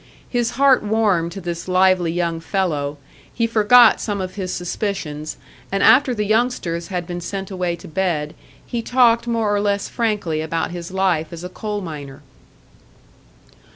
His 0.27 0.49
heart 0.57 0.81
warmed 0.81 1.31
to 1.33 1.41
this 1.41 1.67
lively 1.67 2.11
young 2.11 2.39
fellow; 2.39 2.97
he 3.31 3.45
forgot 3.45 4.01
some 4.01 4.19
of 4.19 4.33
his 4.33 4.51
suspicions, 4.51 5.37
and 5.71 5.83
after 5.83 6.15
the 6.15 6.25
youngsters 6.25 6.87
had 6.87 7.05
been 7.05 7.21
sent 7.21 7.51
away 7.51 7.75
to 7.75 7.87
bed, 7.87 8.33
he 8.65 8.81
talked 8.81 9.27
more 9.27 9.55
or 9.55 9.61
less 9.61 9.87
frankly 9.89 10.41
about 10.41 10.71
his 10.71 10.89
life 10.89 11.31
as 11.31 11.43
a 11.43 11.49
coal 11.49 11.81
miner. 11.81 12.23